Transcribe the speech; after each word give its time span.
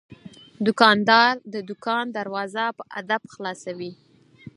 دوکاندار 0.65 1.33
د 1.53 1.55
دوکان 1.69 2.05
دروازه 2.17 2.65
په 2.77 2.83
ادب 2.99 3.21
خلاصوي. 3.33 3.91